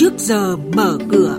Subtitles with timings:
[0.00, 1.38] trước giờ mở cửa.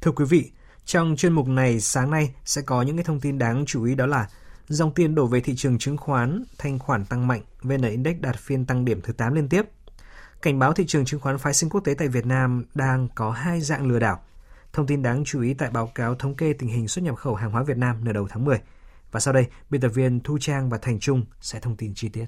[0.00, 0.50] Thưa quý vị,
[0.84, 3.94] trong chuyên mục này sáng nay sẽ có những cái thông tin đáng chú ý
[3.94, 4.28] đó là
[4.68, 8.36] dòng tiền đổ về thị trường chứng khoán, thanh khoản tăng mạnh, VN Index đạt
[8.36, 9.62] phiên tăng điểm thứ 8 liên tiếp.
[10.42, 13.30] Cảnh báo thị trường chứng khoán phái sinh quốc tế tại Việt Nam đang có
[13.30, 14.20] hai dạng lừa đảo.
[14.72, 17.34] Thông tin đáng chú ý tại báo cáo thống kê tình hình xuất nhập khẩu
[17.34, 18.60] hàng hóa Việt Nam nửa đầu tháng 10.
[19.12, 22.08] Và sau đây, biên tập viên Thu Trang và Thành Trung sẽ thông tin chi
[22.08, 22.26] tiết.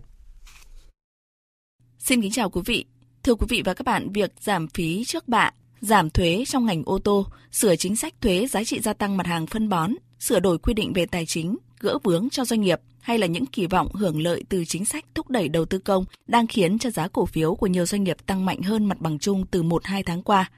[1.99, 2.85] Xin kính chào quý vị.
[3.23, 6.83] Thưa quý vị và các bạn, việc giảm phí trước bạ, giảm thuế trong ngành
[6.87, 10.41] ô tô, sửa chính sách thuế giá trị gia tăng mặt hàng phân bón, sửa
[10.41, 13.67] đổi quy định về tài chính, gỡ vướng cho doanh nghiệp hay là những kỳ
[13.67, 17.09] vọng hưởng lợi từ chính sách thúc đẩy đầu tư công đang khiến cho giá
[17.09, 20.23] cổ phiếu của nhiều doanh nghiệp tăng mạnh hơn mặt bằng chung từ 1-2 tháng
[20.23, 20.51] qua.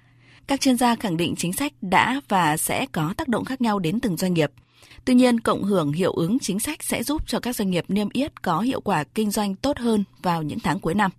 [0.47, 3.79] Các chuyên gia khẳng định chính sách đã và sẽ có tác động khác nhau
[3.79, 4.51] đến từng doanh nghiệp.
[5.05, 8.09] Tuy nhiên, cộng hưởng hiệu ứng chính sách sẽ giúp cho các doanh nghiệp niêm
[8.13, 11.11] yết có hiệu quả kinh doanh tốt hơn vào những tháng cuối năm.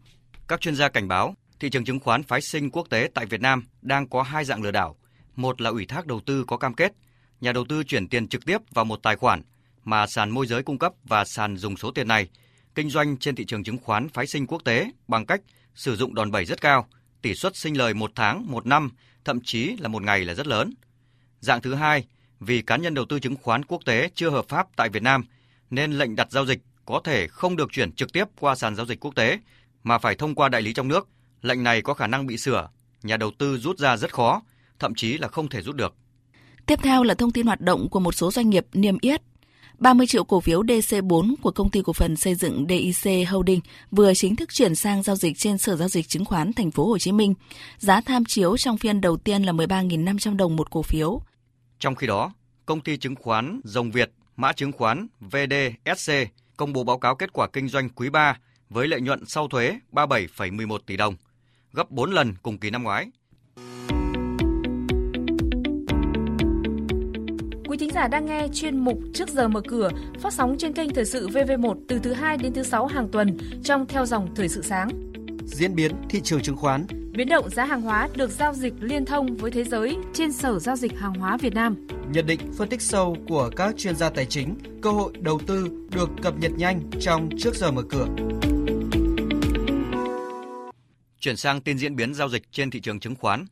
[0.47, 3.41] Các chuyên gia cảnh báo, thị trường chứng khoán phái sinh quốc tế tại Việt
[3.41, 4.95] Nam đang có hai dạng lừa đảo.
[5.35, 6.93] Một là ủy thác đầu tư có cam kết,
[7.41, 9.41] nhà đầu tư chuyển tiền trực tiếp vào một tài khoản
[9.83, 12.27] mà sàn môi giới cung cấp và sàn dùng số tiền này
[12.75, 15.41] kinh doanh trên thị trường chứng khoán phái sinh quốc tế bằng cách
[15.75, 16.87] sử dụng đòn bẩy rất cao,
[17.21, 18.91] tỷ suất sinh lời một tháng, một năm,
[19.25, 20.73] thậm chí là một ngày là rất lớn.
[21.39, 22.05] Dạng thứ hai,
[22.41, 25.25] vì cá nhân đầu tư chứng khoán quốc tế chưa hợp pháp tại Việt Nam
[25.69, 28.85] nên lệnh đặt giao dịch có thể không được chuyển trực tiếp qua sàn giao
[28.85, 29.39] dịch quốc tế
[29.83, 31.07] mà phải thông qua đại lý trong nước.
[31.41, 32.69] Lệnh này có khả năng bị sửa,
[33.03, 34.41] nhà đầu tư rút ra rất khó,
[34.79, 35.95] thậm chí là không thể rút được.
[36.65, 39.21] Tiếp theo là thông tin hoạt động của một số doanh nghiệp niêm yết
[39.79, 43.59] 30 triệu cổ phiếu DC4 của công ty cổ phần xây dựng DIC Holding
[43.91, 46.87] vừa chính thức chuyển sang giao dịch trên Sở giao dịch chứng khoán Thành phố
[46.87, 47.33] Hồ Chí Minh.
[47.77, 51.21] Giá tham chiếu trong phiên đầu tiên là 13.500 đồng một cổ phiếu.
[51.81, 52.33] Trong khi đó,
[52.65, 56.13] công ty chứng khoán Rồng Việt, mã chứng khoán VDSC
[56.57, 58.37] công bố báo cáo kết quả kinh doanh quý 3
[58.69, 61.15] với lợi nhuận sau thuế 37,11 tỷ đồng,
[61.73, 63.07] gấp 4 lần cùng kỳ năm ngoái.
[67.67, 69.89] Quý thính giả đang nghe chuyên mục Trước giờ mở cửa
[70.19, 73.37] phát sóng trên kênh Thời sự VV1 từ thứ 2 đến thứ 6 hàng tuần
[73.63, 74.89] trong theo dòng Thời sự sáng.
[75.45, 79.05] Diễn biến thị trường chứng khoán Biến động giá hàng hóa được giao dịch liên
[79.05, 81.87] thông với thế giới trên Sở Giao dịch Hàng hóa Việt Nam.
[82.11, 85.87] Nhận định phân tích sâu của các chuyên gia tài chính, cơ hội đầu tư
[85.91, 88.07] được cập nhật nhanh trong Trước giờ mở cửa.
[91.19, 93.45] Chuyển sang tin diễn biến giao dịch trên thị trường chứng khoán.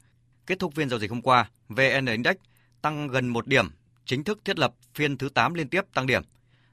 [0.46, 2.36] Kết thúc phiên giao dịch hôm qua, VN Index
[2.81, 3.66] tăng gần 1 điểm
[4.06, 6.22] chính thức thiết lập phiên thứ 8 liên tiếp tăng điểm.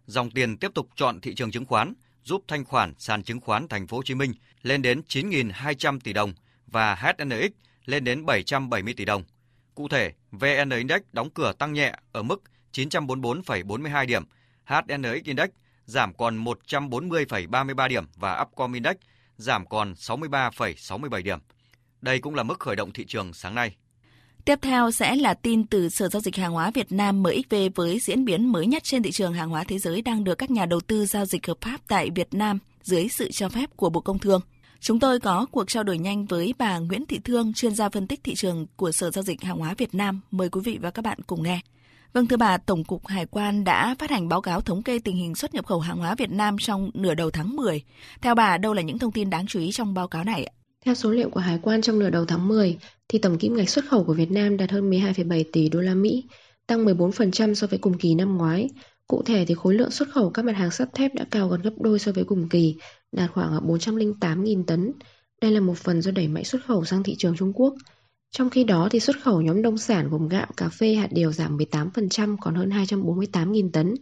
[0.07, 1.95] Dòng tiền tiếp tục chọn thị trường chứng khoán,
[2.25, 4.33] giúp thanh khoản sàn chứng khoán Thành phố Hồ Chí Minh
[4.63, 6.33] lên đến 9.200 tỷ đồng
[6.67, 7.51] và HNX
[7.85, 9.25] lên đến 770 tỷ đồng.
[9.75, 14.25] Cụ thể, VN Index đóng cửa tăng nhẹ ở mức 944,42 điểm,
[14.65, 15.49] HNX Index
[15.85, 18.97] giảm còn 140,33 điểm và Upcom Index
[19.37, 21.39] giảm còn 63,67 điểm.
[22.01, 23.77] Đây cũng là mức khởi động thị trường sáng nay.
[24.45, 27.99] Tiếp theo sẽ là tin từ Sở Giao dịch Hàng hóa Việt Nam MXV với
[27.99, 30.67] diễn biến mới nhất trên thị trường hàng hóa thế giới đang được các nhà
[30.67, 34.01] đầu tư giao dịch hợp pháp tại Việt Nam dưới sự cho phép của Bộ
[34.01, 34.41] Công Thương.
[34.87, 38.07] Chúng tôi có cuộc trao đổi nhanh với bà Nguyễn Thị Thương, chuyên gia phân
[38.07, 40.21] tích thị trường của Sở Giao dịch Hàng hóa Việt Nam.
[40.31, 41.61] Mời quý vị và các bạn cùng nghe.
[42.13, 45.17] Vâng thưa bà, Tổng cục Hải quan đã phát hành báo cáo thống kê tình
[45.17, 47.83] hình xuất nhập khẩu hàng hóa Việt Nam trong nửa đầu tháng 10.
[48.21, 50.51] Theo bà, đâu là những thông tin đáng chú ý trong báo cáo này?
[50.85, 53.71] Theo số liệu của Hải quan trong nửa đầu tháng 10, thì tổng kim ngạch
[53.71, 56.25] xuất khẩu của Việt Nam đạt hơn 12,7 tỷ đô la Mỹ,
[56.67, 58.69] tăng 14% so với cùng kỳ năm ngoái.
[59.07, 61.63] Cụ thể thì khối lượng xuất khẩu các mặt hàng sắt thép đã cao gần
[61.63, 62.77] gấp đôi so với cùng kỳ,
[63.13, 64.93] đạt khoảng à, 408.000 tấn.
[65.41, 67.75] Đây là một phần do đẩy mạnh xuất khẩu sang thị trường Trung Quốc.
[68.31, 71.33] Trong khi đó thì xuất khẩu nhóm nông sản gồm gạo, cà phê, hạt điều
[71.33, 73.95] giảm 18% còn hơn 248.000 tấn.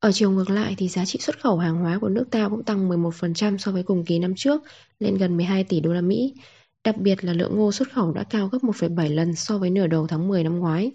[0.00, 2.64] Ở chiều ngược lại thì giá trị xuất khẩu hàng hóa của nước ta cũng
[2.64, 4.62] tăng 11% so với cùng kỳ năm trước,
[5.00, 6.34] lên gần 12 tỷ đô la Mỹ.
[6.84, 9.86] Đặc biệt là lượng ngô xuất khẩu đã cao gấp 1,7 lần so với nửa
[9.86, 10.92] đầu tháng 10 năm ngoái,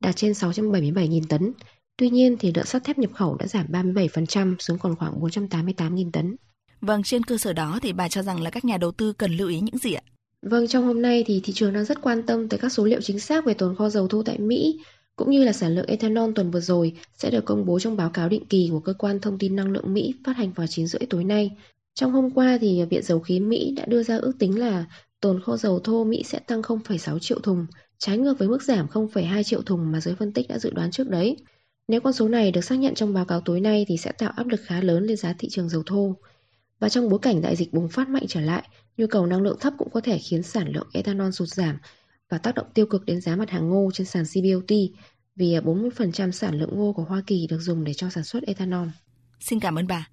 [0.00, 1.52] đạt trên 677.000 tấn.
[1.96, 6.10] Tuy nhiên thì lượng sắt thép nhập khẩu đã giảm 37% xuống còn khoảng 488.000
[6.12, 6.36] tấn.
[6.80, 9.36] Vâng, trên cơ sở đó thì bà cho rằng là các nhà đầu tư cần
[9.36, 10.02] lưu ý những gì ạ?
[10.42, 13.00] Vâng, trong hôm nay thì thị trường đang rất quan tâm tới các số liệu
[13.00, 14.80] chính xác về tồn kho dầu thô tại Mỹ,
[15.16, 18.10] cũng như là sản lượng ethanol tuần vừa rồi sẽ được công bố trong báo
[18.10, 20.86] cáo định kỳ của cơ quan thông tin năng lượng Mỹ phát hành vào 9
[20.86, 21.50] rưỡi tối nay.
[21.94, 24.84] Trong hôm qua thì Viện Dầu khí Mỹ đã đưa ra ước tính là
[25.20, 27.66] tồn kho dầu thô Mỹ sẽ tăng 0,6 triệu thùng,
[27.98, 30.90] trái ngược với mức giảm 0,2 triệu thùng mà giới phân tích đã dự đoán
[30.90, 31.36] trước đấy.
[31.92, 34.32] Nếu con số này được xác nhận trong báo cáo tối nay thì sẽ tạo
[34.36, 36.16] áp lực khá lớn lên giá thị trường dầu thô.
[36.78, 39.56] Và trong bối cảnh đại dịch bùng phát mạnh trở lại, nhu cầu năng lượng
[39.60, 41.78] thấp cũng có thể khiến sản lượng ethanol sụt giảm
[42.30, 44.76] và tác động tiêu cực đến giá mặt hàng ngô trên sàn CBOT
[45.36, 48.42] vì à, 40% sản lượng ngô của Hoa Kỳ được dùng để cho sản xuất
[48.42, 48.88] ethanol.
[49.40, 50.08] Xin cảm ơn bà.